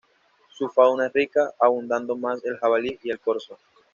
Su 0.49 0.67
fauna 0.67 1.05
es 1.05 1.13
rica, 1.13 1.53
abundando 1.59 2.17
más 2.17 2.43
el 2.43 2.57
jabalí 2.57 2.97
y 3.03 3.11
el 3.11 3.19
corzo. 3.19 3.59